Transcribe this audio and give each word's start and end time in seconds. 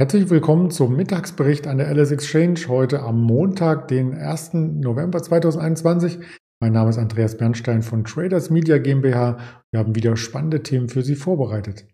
Herzlich 0.00 0.30
willkommen 0.30 0.70
zum 0.70 0.96
Mittagsbericht 0.96 1.66
an 1.66 1.76
der 1.76 1.94
LS 1.94 2.10
Exchange 2.10 2.58
heute 2.68 3.02
am 3.02 3.20
Montag, 3.20 3.88
den 3.88 4.14
1. 4.14 4.54
November 4.54 5.22
2021. 5.22 6.20
Mein 6.58 6.72
Name 6.72 6.88
ist 6.88 6.96
Andreas 6.96 7.36
Bernstein 7.36 7.82
von 7.82 8.04
Traders 8.04 8.48
Media 8.48 8.78
GmbH. 8.78 9.36
Wir 9.70 9.78
haben 9.78 9.94
wieder 9.94 10.16
spannende 10.16 10.62
Themen 10.62 10.88
für 10.88 11.02
Sie 11.02 11.16
vorbereitet. 11.16 11.86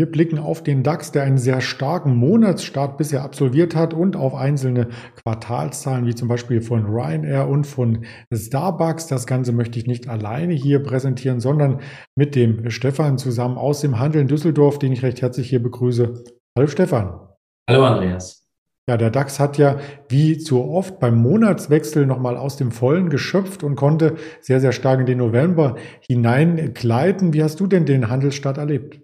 Wir 0.00 0.10
blicken 0.10 0.38
auf 0.38 0.62
den 0.62 0.82
DAX, 0.82 1.12
der 1.12 1.24
einen 1.24 1.36
sehr 1.36 1.60
starken 1.60 2.16
Monatsstart 2.16 2.96
bisher 2.96 3.22
absolviert 3.22 3.76
hat 3.76 3.92
und 3.92 4.16
auf 4.16 4.34
einzelne 4.34 4.88
Quartalszahlen, 5.22 6.06
wie 6.06 6.14
zum 6.14 6.26
Beispiel 6.26 6.62
von 6.62 6.86
Ryanair 6.86 7.46
und 7.46 7.66
von 7.66 8.06
Starbucks. 8.32 9.08
Das 9.08 9.26
Ganze 9.26 9.52
möchte 9.52 9.78
ich 9.78 9.86
nicht 9.86 10.08
alleine 10.08 10.54
hier 10.54 10.82
präsentieren, 10.82 11.38
sondern 11.38 11.82
mit 12.16 12.34
dem 12.34 12.70
Stefan 12.70 13.18
zusammen 13.18 13.58
aus 13.58 13.82
dem 13.82 13.98
Handel 13.98 14.22
in 14.22 14.26
Düsseldorf, 14.26 14.78
den 14.78 14.92
ich 14.92 15.02
recht 15.02 15.20
herzlich 15.20 15.50
hier 15.50 15.62
begrüße. 15.62 16.24
Hallo 16.56 16.66
Stefan. 16.66 17.20
Hallo 17.68 17.84
Andreas. 17.84 18.48
Ja, 18.88 18.96
der 18.96 19.10
DAX 19.10 19.38
hat 19.38 19.58
ja 19.58 19.80
wie 20.08 20.38
zu 20.38 20.64
oft 20.64 20.98
beim 20.98 21.16
Monatswechsel 21.16 22.06
nochmal 22.06 22.38
aus 22.38 22.56
dem 22.56 22.70
Vollen 22.70 23.10
geschöpft 23.10 23.62
und 23.62 23.76
konnte 23.76 24.14
sehr, 24.40 24.60
sehr 24.60 24.72
stark 24.72 25.00
in 25.00 25.04
den 25.04 25.18
November 25.18 25.76
hineingleiten. 26.08 27.34
Wie 27.34 27.42
hast 27.42 27.60
du 27.60 27.66
denn 27.66 27.84
den 27.84 28.08
Handelsstart 28.08 28.56
erlebt? 28.56 29.02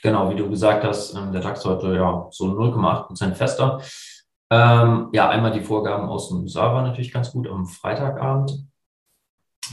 Genau, 0.00 0.30
wie 0.30 0.36
du 0.36 0.48
gesagt 0.48 0.84
hast, 0.84 1.14
ähm, 1.14 1.32
der 1.32 1.42
DAX 1.42 1.64
heute 1.64 1.94
ja 1.94 2.26
so 2.30 2.46
0,8 2.46 3.06
Prozent 3.06 3.36
fester. 3.36 3.80
Ähm, 4.50 5.08
ja, 5.12 5.28
einmal 5.28 5.52
die 5.52 5.60
Vorgaben 5.60 6.08
aus 6.08 6.28
dem 6.28 6.40
USA 6.40 6.74
war 6.74 6.82
natürlich 6.82 7.12
ganz 7.12 7.32
gut 7.32 7.48
am 7.48 7.66
Freitagabend. 7.66 8.66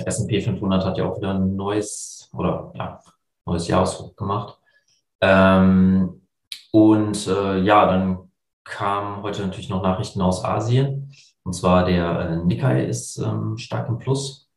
S&P 0.06 0.42
500 0.42 0.86
hat 0.86 0.98
ja 0.98 1.06
auch 1.06 1.18
wieder 1.18 1.34
ein 1.34 1.56
neues 1.56 2.30
oder 2.34 2.72
ja, 2.76 3.02
neues 3.46 3.68
Jahreshoch 3.68 4.16
gemacht. 4.16 4.58
Ähm, 5.22 6.22
und 6.72 7.28
äh, 7.28 7.60
ja, 7.60 7.86
dann 7.88 8.32
kamen 8.64 9.24
heute 9.24 9.42
natürlich 9.42 9.70
noch 9.70 9.82
Nachrichten 9.82 10.22
aus 10.22 10.46
Asien. 10.46 11.12
Und 11.44 11.54
zwar 11.54 11.86
der 11.86 12.20
äh, 12.20 12.36
Nikkei 12.38 12.86
ist 12.86 13.18
ähm, 13.18 13.58
stark 13.58 13.90
im 13.90 13.98
Plus. 13.98 14.50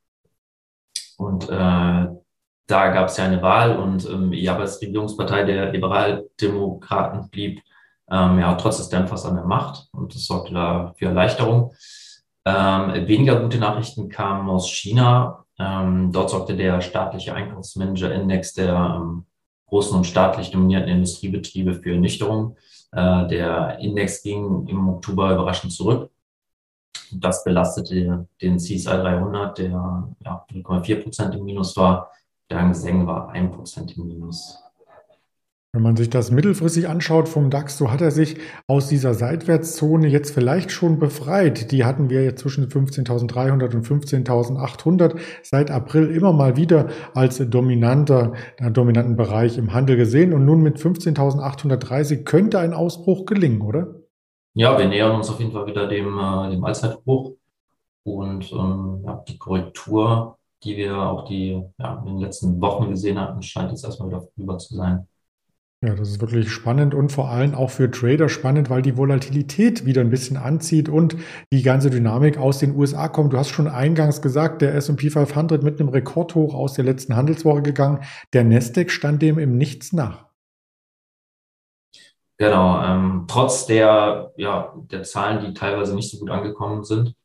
Und 1.17 1.49
äh, 1.49 2.09
da 2.73 2.89
gab 2.89 3.09
es 3.09 3.19
ja 3.19 3.25
eine 3.25 3.43
Wahl 3.43 3.77
und 3.77 4.09
ähm, 4.09 4.33
ja, 4.33 4.57
Regierungspartei 4.57 5.45
der 5.45 5.71
Liberaldemokraten 5.71 7.29
blieb 7.29 7.63
ähm, 8.11 8.39
ja 8.39 8.55
trotz 8.55 8.79
des 8.79 8.89
Dämpfers 8.89 9.27
an 9.27 9.37
der 9.37 9.45
Macht 9.45 9.89
und 9.93 10.15
das 10.15 10.25
sorgte 10.25 10.55
da 10.55 10.95
für 10.97 11.07
Erleichterung. 11.07 11.75
Ähm, 12.45 13.07
weniger 13.07 13.41
gute 13.41 13.59
Nachrichten 13.59 14.09
kamen 14.09 14.49
aus 14.49 14.71
China. 14.71 15.45
Ähm, 15.59 16.11
dort 16.13 16.31
sorgte 16.31 16.57
der 16.57 16.81
staatliche 16.81 17.35
Einkaufsmanager-Index 17.35 18.55
der 18.55 18.75
ähm, 18.75 19.27
großen 19.67 19.97
und 19.97 20.07
staatlich 20.07 20.51
dominierten 20.51 20.89
Industriebetriebe 20.89 21.75
für 21.75 21.93
Ernüchterung. 21.93 22.57
Äh, 22.93 23.29
der 23.29 23.79
Index 23.81 24.23
ging 24.23 24.67
im 24.67 24.89
Oktober 24.89 25.33
überraschend 25.33 25.73
zurück. 25.73 26.11
Das 27.13 27.45
belastete 27.45 28.27
den 28.41 28.59
CSI 28.59 28.85
300, 28.85 29.59
der 29.59 30.09
ja, 30.25 30.47
0,4 30.51 31.03
Prozent 31.03 31.35
im 31.35 31.45
Minus 31.45 31.77
war. 31.77 32.11
Der 32.53 32.75
Seng 32.75 33.07
war 33.07 33.33
1% 33.33 33.97
im 33.97 34.09
Minus. 34.09 34.59
Wenn 35.73 35.83
man 35.83 35.97
sich 35.97 36.11
das 36.11 36.31
mittelfristig 36.31 36.87
anschaut 36.87 37.31
vom 37.31 37.49
DAX, 37.49 37.79
so 37.79 37.91
hat 37.91 38.03
er 38.03 38.11
sich 38.11 38.37
aus 38.67 38.89
dieser 38.89 39.15
Seitwärtszone 39.15 40.07
jetzt 40.07 40.35
vielleicht 40.35 40.71
schon 40.71 40.99
befreit. 40.99 41.73
Die 41.73 41.87
hatten 41.87 42.11
wir 42.11 42.23
jetzt 42.23 42.43
zwischen 42.43 42.69
15.300 42.69 43.75
und 43.75 43.87
15.800 43.87 45.19
seit 45.43 45.71
April 45.71 46.15
immer 46.15 46.35
mal 46.35 46.59
wieder 46.59 46.89
als 47.15 47.39
dominanter, 47.39 48.35
dominanten 48.71 49.17
Bereich 49.17 49.57
im 49.57 49.73
Handel 49.73 49.97
gesehen. 49.97 50.35
Und 50.35 50.45
nun 50.45 50.61
mit 50.61 50.77
15.830 50.77 52.25
könnte 52.25 52.59
ein 52.59 52.75
Ausbruch 52.75 53.25
gelingen, 53.25 53.63
oder? 53.63 53.95
Ja, 54.53 54.79
wir 54.79 54.89
nähern 54.89 55.17
uns 55.17 55.31
auf 55.31 55.41
jeden 55.41 55.53
Fall 55.53 55.65
wieder 55.65 55.89
dem, 55.89 56.19
äh, 56.19 56.51
dem 56.51 56.63
Allzeitbruch. 56.63 57.33
Und 58.05 58.53
ähm, 58.53 59.05
ja, 59.07 59.25
die 59.27 59.39
Korrektur 59.39 60.37
die 60.65 60.77
wir 60.77 60.97
auch 60.97 61.25
die 61.25 61.63
ja, 61.79 61.99
in 61.99 62.07
den 62.07 62.19
letzten 62.19 62.61
Wochen 62.61 62.91
gesehen 62.91 63.19
hatten, 63.19 63.43
scheint 63.43 63.71
jetzt 63.71 63.85
erstmal 63.85 64.09
wieder 64.09 64.23
vorüber 64.35 64.59
zu 64.59 64.77
sein. 64.77 65.07
Ja, 65.85 65.97
das 65.97 66.11
ist 66.11 66.21
wirklich 66.21 66.53
spannend 66.53 66.95
und 66.95 67.11
vor 67.11 67.29
allem 67.31 67.57
auch 67.57 67.71
für 67.71 67.91
Trader 67.91 68.29
spannend, 68.29 68.71
weil 68.71 68.83
die 68.83 68.97
Volatilität 68.97 69.85
wieder 69.85 70.01
ein 70.01 70.11
bisschen 70.11 70.37
anzieht 70.37 70.89
und 70.89 71.17
die 71.53 71.65
ganze 71.65 71.91
Dynamik 71.91 72.39
aus 72.39 72.61
den 72.61 72.77
USA 72.77 73.09
kommt. 73.09 73.33
Du 73.33 73.37
hast 73.37 73.49
schon 73.49 73.67
eingangs 73.67 74.23
gesagt, 74.23 74.63
der 74.63 74.77
S&P 74.77 75.11
500 75.11 75.61
mit 75.65 75.81
einem 75.81 75.89
Rekordhoch 75.89 76.55
aus 76.55 76.75
der 76.75 76.85
letzten 76.85 77.17
Handelswoche 77.17 77.63
gegangen. 77.63 78.05
Der 78.33 78.45
Nasdaq 78.45 78.93
stand 78.93 79.23
dem 79.23 79.41
im 79.41 79.59
Nichts 79.59 79.93
nach. 79.93 80.27
Genau, 82.39 82.81
ähm, 82.85 83.25
trotz 83.27 83.67
der, 83.67 84.33
ja, 84.37 84.73
der 84.91 85.03
Zahlen, 85.03 85.45
die 85.45 85.53
teilweise 85.53 85.97
nicht 85.97 86.13
so 86.13 86.19
gut 86.19 86.31
angekommen 86.31 86.85
sind, 86.85 87.17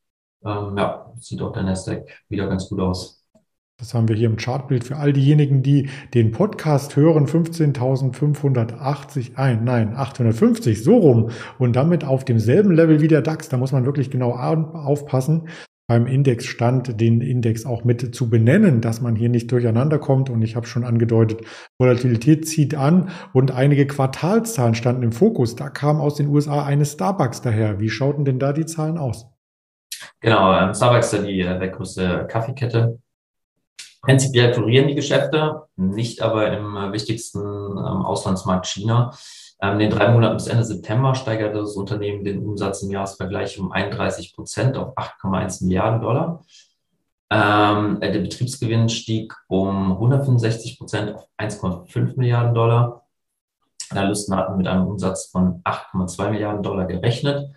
ähm, 0.44 0.76
ja, 0.76 1.12
sieht 1.20 1.42
auch 1.42 1.52
der 1.52 1.62
Nasdaq 1.62 2.08
wieder 2.28 2.48
ganz 2.48 2.68
gut 2.68 2.80
aus. 2.80 3.17
Das 3.80 3.94
haben 3.94 4.08
wir 4.08 4.16
hier 4.16 4.28
im 4.28 4.36
Chartbild 4.36 4.82
für 4.82 4.96
all 4.96 5.12
diejenigen, 5.12 5.62
die 5.62 5.88
den 6.12 6.32
Podcast 6.32 6.96
hören. 6.96 7.28
15.580, 7.28 9.36
ein, 9.36 9.62
nein, 9.62 9.94
850, 9.94 10.82
so 10.82 10.96
rum. 10.96 11.30
Und 11.60 11.76
damit 11.76 12.02
auf 12.02 12.24
demselben 12.24 12.72
Level 12.72 13.00
wie 13.00 13.06
der 13.06 13.22
DAX. 13.22 13.48
Da 13.48 13.56
muss 13.56 13.70
man 13.70 13.86
wirklich 13.86 14.10
genau 14.10 14.32
aufpassen, 14.32 15.46
beim 15.86 16.08
Indexstand 16.08 17.00
den 17.00 17.20
Index 17.20 17.66
auch 17.66 17.84
mit 17.84 18.16
zu 18.16 18.28
benennen, 18.28 18.80
dass 18.80 19.00
man 19.00 19.14
hier 19.14 19.28
nicht 19.28 19.52
durcheinander 19.52 20.00
kommt. 20.00 20.28
Und 20.28 20.42
ich 20.42 20.56
habe 20.56 20.66
schon 20.66 20.82
angedeutet, 20.82 21.42
Volatilität 21.78 22.48
zieht 22.48 22.74
an 22.74 23.10
und 23.32 23.52
einige 23.52 23.86
Quartalszahlen 23.86 24.74
standen 24.74 25.04
im 25.04 25.12
Fokus. 25.12 25.54
Da 25.54 25.70
kam 25.70 26.00
aus 26.00 26.16
den 26.16 26.26
USA 26.26 26.64
eine 26.64 26.84
Starbucks 26.84 27.42
daher. 27.42 27.78
Wie 27.78 27.90
schauten 27.90 28.24
denn 28.24 28.40
da 28.40 28.52
die 28.52 28.66
Zahlen 28.66 28.98
aus? 28.98 29.28
Genau, 30.20 30.52
ähm, 30.52 30.74
Starbucks 30.74 31.12
ist 31.12 31.20
ja 31.20 31.24
die 31.24 31.42
äh, 31.42 31.68
größte 31.68 32.26
Kaffeekette 32.28 32.98
Prinzipiell 34.08 34.54
florieren 34.54 34.88
die 34.88 34.94
Geschäfte, 34.94 35.64
nicht 35.76 36.22
aber 36.22 36.50
im 36.50 36.92
wichtigsten 36.94 37.40
ähm, 37.42 38.06
Auslandsmarkt 38.06 38.66
China. 38.66 39.12
Ähm, 39.60 39.74
in 39.74 39.78
den 39.80 39.90
drei 39.90 40.10
Monaten 40.10 40.38
bis 40.38 40.46
Ende 40.46 40.64
September 40.64 41.14
steigerte 41.14 41.58
das 41.58 41.76
Unternehmen 41.76 42.24
den 42.24 42.42
Umsatz 42.42 42.80
im 42.80 42.90
Jahresvergleich 42.90 43.60
um 43.60 43.70
31 43.70 44.34
Prozent 44.34 44.78
auf 44.78 44.96
8,1 44.96 45.62
Milliarden 45.62 46.00
Dollar. 46.00 46.42
Ähm, 47.28 48.00
der 48.00 48.20
Betriebsgewinn 48.20 48.88
stieg 48.88 49.34
um 49.46 49.92
165 49.92 50.78
Prozent 50.78 51.14
auf 51.14 51.28
1,5 51.36 52.16
Milliarden 52.16 52.54
Dollar. 52.54 53.04
Analysten 53.90 54.34
hatten 54.34 54.56
mit 54.56 54.68
einem 54.68 54.86
Umsatz 54.86 55.26
von 55.26 55.62
8,2 55.64 56.30
Milliarden 56.30 56.62
Dollar 56.62 56.86
gerechnet. 56.86 57.50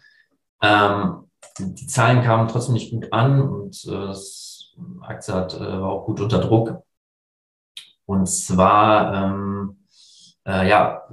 Die 1.60 1.88
Zahlen 1.88 2.24
kamen 2.24 2.48
trotzdem 2.50 2.74
nicht 2.74 2.92
gut 2.92 3.12
an 3.12 3.42
und 3.42 3.86
äh, 3.86 4.10
es 4.10 4.51
Aktie 5.02 5.34
hat, 5.34 5.54
äh, 5.56 5.60
war 5.60 5.90
auch 5.90 6.06
gut 6.06 6.22
unter 6.22 6.40
Druck. 6.40 6.82
Und 8.06 8.28
zwar, 8.28 9.14
ähm, 9.14 9.78
äh, 10.46 10.68
ja, 10.70 11.04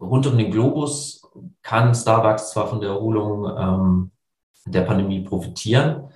rund 0.00 0.26
um 0.26 0.38
den 0.38 0.50
Globus 0.50 1.22
kann 1.62 1.94
Starbucks 1.94 2.50
zwar 2.50 2.68
von 2.68 2.80
der 2.80 2.90
Erholung 2.90 3.46
ähm, 3.58 4.10
der 4.66 4.82
Pandemie 4.82 5.20
profitieren, 5.22 6.08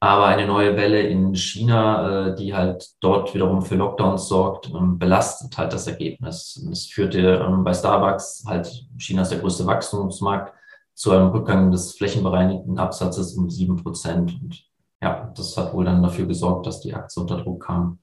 aber 0.00 0.26
eine 0.26 0.46
neue 0.46 0.76
Welle 0.76 1.00
in 1.02 1.34
China, 1.34 2.28
äh, 2.28 2.34
die 2.34 2.54
halt 2.54 2.90
dort 3.00 3.34
wiederum 3.34 3.62
für 3.62 3.76
Lockdowns 3.76 4.28
sorgt, 4.28 4.68
ähm, 4.68 4.98
belastet 4.98 5.56
halt 5.56 5.72
das 5.72 5.86
Ergebnis. 5.86 6.62
Es 6.70 6.86
führte 6.86 7.44
ähm, 7.46 7.64
bei 7.64 7.72
Starbucks 7.72 8.44
halt, 8.46 8.86
China 8.98 9.22
ist 9.22 9.30
der 9.30 9.38
größte 9.38 9.66
Wachstumsmarkt, 9.66 10.54
zu 10.94 11.10
einem 11.10 11.30
Rückgang 11.30 11.70
des 11.70 11.96
flächenbereinigten 11.96 12.78
Absatzes 12.78 13.36
um 13.36 13.50
sieben 13.50 13.82
Prozent. 13.82 14.38
Und 14.40 14.64
ja, 15.04 15.30
das 15.36 15.54
hat 15.58 15.74
wohl 15.74 15.84
dann 15.84 16.02
dafür 16.02 16.26
gesorgt, 16.26 16.66
dass 16.66 16.80
die 16.80 16.94
Aktie 16.94 17.20
unter 17.20 17.36
Druck 17.36 17.66
kam. 17.66 17.98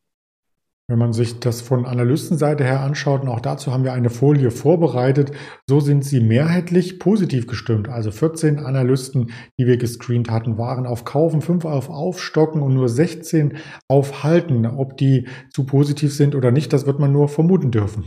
Wenn 0.87 0.99
man 0.99 1.13
sich 1.13 1.39
das 1.39 1.61
von 1.61 1.85
Analystenseite 1.85 2.63
her 2.63 2.81
anschaut, 2.81 3.23
und 3.23 3.29
auch 3.29 3.39
dazu 3.39 3.71
haben 3.71 3.83
wir 3.83 3.93
eine 3.93 4.11
Folie 4.11 4.51
vorbereitet, 4.51 5.31
so 5.65 5.79
sind 5.79 6.05
sie 6.05 6.19
mehrheitlich 6.19 6.99
positiv 6.99 7.47
gestimmt. 7.47 7.89
Also 7.89 8.11
14 8.11 8.59
Analysten, 8.59 9.31
die 9.57 9.65
wir 9.65 9.77
gescreent 9.77 10.29
hatten, 10.29 10.59
waren 10.59 10.85
auf 10.85 11.03
Kaufen, 11.03 11.41
5 11.41 11.65
auf 11.65 11.89
Aufstocken 11.89 12.61
und 12.61 12.75
nur 12.75 12.87
16 12.87 13.57
auf 13.87 14.23
Halten. 14.23 14.67
Ob 14.67 14.95
die 14.97 15.27
zu 15.51 15.65
positiv 15.65 16.13
sind 16.13 16.35
oder 16.35 16.51
nicht, 16.51 16.71
das 16.71 16.85
wird 16.85 16.99
man 16.99 17.11
nur 17.11 17.29
vermuten 17.29 17.71
dürfen. 17.71 18.05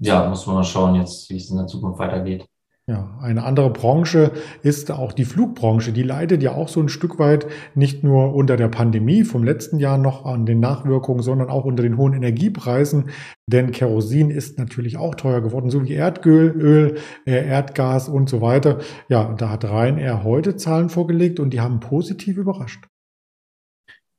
Ja, 0.00 0.28
muss 0.28 0.46
man 0.46 0.56
mal 0.56 0.64
schauen 0.64 0.96
jetzt, 0.96 1.30
wie 1.30 1.36
es 1.36 1.50
in 1.50 1.58
der 1.58 1.66
Zukunft 1.68 2.00
weitergeht. 2.00 2.46
Ja, 2.90 3.08
eine 3.22 3.44
andere 3.44 3.70
Branche 3.70 4.32
ist 4.64 4.90
auch 4.90 5.12
die 5.12 5.24
Flugbranche. 5.24 5.92
Die 5.92 6.02
leidet 6.02 6.42
ja 6.42 6.56
auch 6.56 6.66
so 6.66 6.80
ein 6.80 6.88
Stück 6.88 7.20
weit 7.20 7.46
nicht 7.76 8.02
nur 8.02 8.34
unter 8.34 8.56
der 8.56 8.66
Pandemie 8.66 9.22
vom 9.22 9.44
letzten 9.44 9.78
Jahr 9.78 9.96
noch 9.96 10.26
an 10.26 10.44
den 10.44 10.58
Nachwirkungen, 10.58 11.22
sondern 11.22 11.50
auch 11.50 11.64
unter 11.64 11.84
den 11.84 11.96
hohen 11.96 12.14
Energiepreisen. 12.14 13.10
Denn 13.46 13.70
Kerosin 13.70 14.30
ist 14.30 14.58
natürlich 14.58 14.96
auch 14.96 15.14
teuer 15.14 15.40
geworden, 15.40 15.70
so 15.70 15.84
wie 15.84 15.94
Erdöl, 15.94 16.50
Öl, 16.50 16.96
äh, 17.26 17.46
Erdgas 17.46 18.08
und 18.08 18.28
so 18.28 18.40
weiter. 18.40 18.78
Ja, 19.08 19.34
da 19.38 19.50
hat 19.50 19.64
Ryanair 19.64 20.24
heute 20.24 20.56
Zahlen 20.56 20.88
vorgelegt 20.88 21.38
und 21.38 21.50
die 21.50 21.60
haben 21.60 21.78
positiv 21.78 22.38
überrascht. 22.38 22.88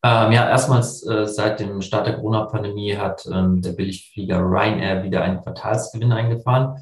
Ähm, 0.01 0.31
ja, 0.31 0.47
erstmals 0.47 1.05
äh, 1.05 1.27
seit 1.27 1.59
dem 1.59 1.81
Start 1.81 2.07
der 2.07 2.15
Corona-Pandemie 2.15 2.95
hat 2.95 3.27
ähm, 3.29 3.61
der 3.61 3.73
Billigflieger 3.73 4.39
Ryanair 4.39 5.03
wieder 5.03 5.23
einen 5.23 5.41
Quartalsgewinn 5.41 6.13
eingefahren. 6.13 6.81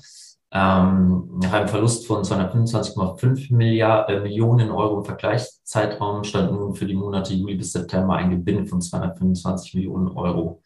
Ähm, 0.52 1.30
nach 1.42 1.54
einem 1.54 1.68
Verlust 1.68 2.08
von 2.08 2.24
225,5 2.24 3.54
Milliarden, 3.54 4.18
äh, 4.18 4.20
Millionen 4.22 4.72
Euro 4.72 5.00
im 5.00 5.06
Vergleichszeitraum 5.06 6.24
stand 6.24 6.52
nun 6.52 6.74
für 6.74 6.88
die 6.88 6.96
Monate 6.96 7.36
Juli 7.36 7.56
bis 7.56 7.74
September 7.74 8.16
ein 8.16 8.32
Gewinn 8.32 8.66
von 8.66 8.82
225 8.82 9.76
Millionen 9.76 10.08
Euro. 10.08 10.64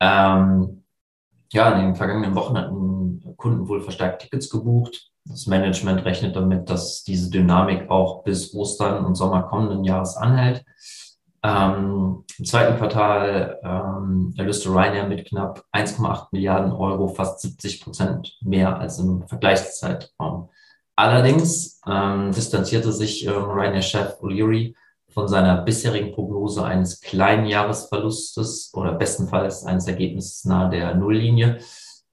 Ähm, 0.00 0.84
ja, 1.52 1.70
in 1.72 1.86
den 1.86 1.96
vergangenen 1.96 2.34
Wochen 2.34 2.56
hatten 2.56 3.34
Kunden 3.36 3.68
wohl 3.68 3.80
verstärkt 3.80 4.22
Tickets 4.22 4.50
gebucht. 4.50 5.10
Das 5.24 5.46
Management 5.46 6.04
rechnet 6.04 6.36
damit, 6.36 6.68
dass 6.68 7.02
diese 7.02 7.30
Dynamik 7.30 7.90
auch 7.90 8.22
bis 8.22 8.54
Ostern 8.54 9.04
und 9.04 9.14
Sommer 9.14 9.42
kommenden 9.44 9.84
Jahres 9.84 10.16
anhält. 10.16 10.64
Ähm, 11.42 12.24
Im 12.38 12.44
zweiten 12.44 12.76
Quartal 12.76 13.58
ähm, 13.62 14.34
erlöste 14.36 14.68
Ryanair 14.68 15.06
mit 15.08 15.26
knapp 15.26 15.64
1,8 15.72 16.28
Milliarden 16.32 16.72
Euro 16.72 17.08
fast 17.08 17.40
70 17.40 17.82
Prozent 17.82 18.36
mehr 18.42 18.78
als 18.78 18.98
im 18.98 19.26
Vergleichszeitraum. 19.26 20.50
Allerdings 20.96 21.80
ähm, 21.86 22.30
distanzierte 22.32 22.92
sich 22.92 23.26
ähm, 23.26 23.32
Ryanair-Chef 23.32 24.20
O'Leary 24.20 24.74
von 25.08 25.28
seiner 25.28 25.62
bisherigen 25.62 26.12
Prognose 26.12 26.62
eines 26.62 27.00
kleinen 27.00 27.46
Jahresverlustes 27.46 28.72
oder 28.74 28.92
bestenfalls 28.92 29.64
eines 29.64 29.86
Ergebnisses 29.88 30.44
nahe 30.44 30.68
der 30.68 30.94
Nulllinie. 30.94 31.58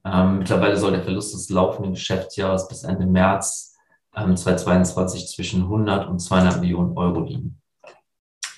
Ähm, 0.05 0.39
mittlerweile 0.39 0.77
soll 0.77 0.91
der 0.91 1.03
Verlust 1.03 1.33
des 1.33 1.49
laufenden 1.49 1.93
Geschäftsjahres 1.95 2.69
bis 2.69 2.83
Ende 2.83 3.05
März 3.05 3.75
ähm, 4.15 4.37
2022 4.37 5.27
zwischen 5.27 5.63
100 5.63 6.07
und 6.07 6.19
200 6.19 6.61
Millionen 6.61 6.97
Euro 6.97 7.19
liegen 7.19 7.61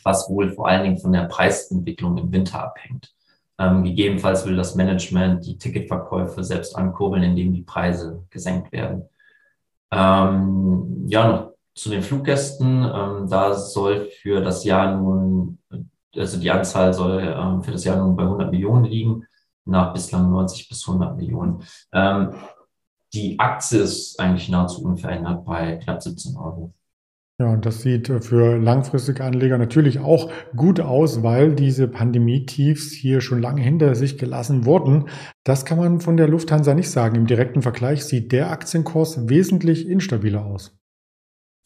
was 0.09 0.29
wohl 0.29 0.51
vor 0.51 0.67
allen 0.67 0.83
Dingen 0.83 0.97
von 0.97 1.13
der 1.13 1.25
Preisentwicklung 1.25 2.17
im 2.17 2.31
Winter 2.31 2.63
abhängt. 2.63 3.13
Ähm, 3.59 3.83
gegebenenfalls 3.83 4.45
will 4.45 4.55
das 4.55 4.75
Management 4.75 5.45
die 5.45 5.57
Ticketverkäufe 5.57 6.43
selbst 6.43 6.75
ankurbeln, 6.75 7.23
indem 7.23 7.53
die 7.53 7.61
Preise 7.61 8.23
gesenkt 8.29 8.71
werden. 8.71 9.03
Ähm, 9.91 11.05
ja, 11.07 11.27
noch 11.27 11.51
zu 11.75 11.89
den 11.89 12.01
Fluggästen. 12.01 12.83
Ähm, 12.83 13.27
da 13.29 13.53
soll 13.53 14.09
für 14.21 14.41
das 14.41 14.63
Jahr 14.63 14.95
nun, 14.95 15.59
also 16.15 16.39
die 16.39 16.49
Anzahl 16.49 16.93
soll 16.93 17.21
ähm, 17.21 17.61
für 17.61 17.71
das 17.71 17.83
Jahr 17.83 17.97
nun 17.97 18.15
bei 18.15 18.23
100 18.23 18.51
Millionen 18.51 18.85
liegen, 18.85 19.25
nach 19.65 19.93
bislang 19.93 20.31
90 20.31 20.69
bis 20.69 20.87
100 20.87 21.17
Millionen. 21.17 21.63
Ähm, 21.93 22.33
die 23.13 23.39
Aktie 23.39 23.79
ist 23.79 24.19
eigentlich 24.19 24.49
nahezu 24.49 24.83
unverändert 24.83 25.43
bei 25.45 25.77
knapp 25.77 26.01
17 26.01 26.37
Euro. 26.37 26.73
Ja, 27.39 27.47
und 27.53 27.65
das 27.65 27.81
sieht 27.81 28.07
für 28.07 28.57
langfristige 28.57 29.23
Anleger 29.23 29.57
natürlich 29.57 29.99
auch 29.99 30.29
gut 30.57 30.81
aus, 30.81 31.23
weil 31.23 31.55
diese 31.55 31.87
Pandemie-Tiefs 31.87 32.91
hier 32.91 33.21
schon 33.21 33.41
lange 33.41 33.61
hinter 33.61 33.95
sich 33.95 34.17
gelassen 34.17 34.65
wurden. 34.65 35.07
Das 35.45 35.63
kann 35.63 35.77
man 35.77 36.01
von 36.01 36.17
der 36.17 36.27
Lufthansa 36.27 36.73
nicht 36.73 36.91
sagen. 36.91 37.15
Im 37.15 37.27
direkten 37.27 37.61
Vergleich 37.61 38.03
sieht 38.03 38.33
der 38.33 38.51
Aktienkurs 38.51 39.29
wesentlich 39.29 39.87
instabiler 39.87 40.45
aus. 40.45 40.77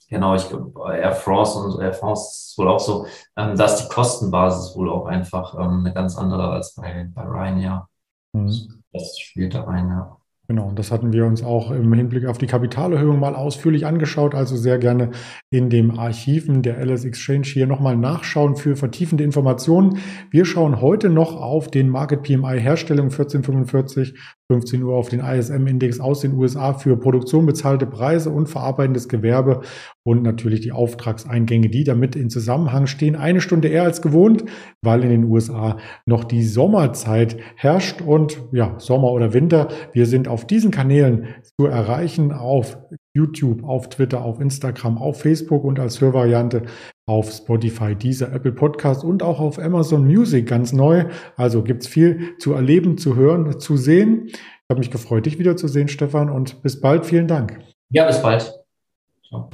Genau, 0.09 0.35
ich 0.35 0.47
glaube, 0.47 0.95
Air 0.95 1.13
France 1.13 1.57
und 1.57 1.81
Air 1.81 1.93
France 1.93 2.51
ist 2.51 2.55
wohl 2.55 2.67
auch 2.67 2.79
so. 2.79 3.07
Ähm, 3.35 3.55
da 3.57 3.65
ist 3.65 3.77
die 3.77 3.87
Kostenbasis 3.87 4.75
wohl 4.75 4.91
auch 4.91 5.07
einfach 5.07 5.55
ähm, 5.55 5.79
eine 5.79 5.93
ganz 5.93 6.15
andere 6.19 6.51
als 6.51 6.75
bei, 6.75 7.09
bei 7.15 7.23
Ryanair. 7.23 7.87
Mhm. 8.33 8.83
Das 8.91 9.17
spielt 9.17 9.55
da 9.55 9.63
rein, 9.63 9.87
ja. 9.89 10.17
Genau, 10.53 10.71
das 10.71 10.91
hatten 10.91 11.13
wir 11.13 11.25
uns 11.25 11.41
auch 11.41 11.71
im 11.71 11.91
Hinblick 11.93 12.27
auf 12.27 12.37
die 12.37 12.45
Kapitalerhöhung 12.45 13.19
mal 13.19 13.33
ausführlich 13.33 13.87
angeschaut. 13.87 14.35
Also 14.35 14.55
sehr 14.55 14.77
gerne 14.77 15.09
in 15.49 15.71
dem 15.71 15.97
Archiven 15.97 16.61
der 16.61 16.77
LS 16.77 17.05
Exchange 17.05 17.45
hier 17.45 17.65
nochmal 17.65 17.97
nachschauen 17.97 18.55
für 18.55 18.75
vertiefende 18.75 19.23
Informationen. 19.23 19.97
Wir 20.29 20.45
schauen 20.45 20.79
heute 20.79 21.09
noch 21.09 21.35
auf 21.35 21.71
den 21.71 21.89
Market 21.89 22.21
PMI 22.21 22.59
Herstellung 22.59 23.05
1445 23.05 24.13
15 24.51 24.83
Uhr 24.83 24.95
auf 24.95 25.09
den 25.09 25.21
ISM-Index 25.21 25.99
aus 25.99 26.19
den 26.19 26.33
USA 26.33 26.73
für 26.73 26.97
Produktion 26.97 27.47
bezahlte 27.47 27.87
Preise 27.87 28.29
und 28.29 28.47
verarbeitendes 28.47 29.09
Gewerbe 29.09 29.61
und 30.05 30.21
natürlich 30.21 30.61
die 30.61 30.71
Auftragseingänge, 30.71 31.69
die 31.69 31.83
damit 31.83 32.15
in 32.15 32.29
Zusammenhang 32.29 32.87
stehen. 32.87 33.15
Eine 33.15 33.41
Stunde 33.41 33.69
eher 33.69 33.83
als 33.83 34.01
gewohnt, 34.01 34.43
weil 34.81 35.03
in 35.03 35.09
den 35.09 35.23
USA 35.25 35.77
noch 36.05 36.23
die 36.23 36.43
Sommerzeit 36.43 37.37
herrscht 37.55 38.01
und 38.01 38.41
ja, 38.51 38.75
Sommer 38.79 39.11
oder 39.11 39.33
Winter. 39.33 39.69
Wir 39.93 40.05
sind 40.05 40.27
auf 40.27 40.45
diesen 40.45 40.71
Kanälen 40.71 41.27
zu 41.57 41.67
erreichen 41.67 42.31
auf 42.31 42.77
YouTube, 43.13 43.63
auf 43.63 43.89
Twitter, 43.89 44.23
auf 44.23 44.39
Instagram, 44.39 44.97
auf 44.97 45.21
Facebook 45.21 45.63
und 45.63 45.79
als 45.79 46.01
Hörvariante 46.01 46.63
auf 47.05 47.31
Spotify, 47.31 47.95
dieser 47.95 48.31
Apple 48.33 48.53
Podcast 48.53 49.03
und 49.03 49.23
auch 49.23 49.39
auf 49.39 49.59
Amazon 49.59 50.05
Music 50.05 50.47
ganz 50.47 50.73
neu. 50.73 51.05
Also 51.35 51.63
gibt's 51.63 51.87
viel 51.87 52.37
zu 52.39 52.53
erleben, 52.53 52.97
zu 52.97 53.15
hören, 53.15 53.59
zu 53.59 53.77
sehen. 53.77 54.27
Ich 54.27 54.69
habe 54.69 54.79
mich 54.79 54.91
gefreut, 54.91 55.25
dich 55.25 55.37
wiederzusehen, 55.39 55.89
Stefan, 55.89 56.29
und 56.29 56.61
bis 56.63 56.79
bald. 56.79 57.05
Vielen 57.05 57.27
Dank. 57.27 57.59
Ja, 57.89 58.07
bis 58.07 58.21
bald. 58.21 58.53
Ciao. 59.27 59.49